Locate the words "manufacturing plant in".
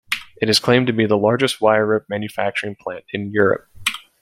2.09-3.29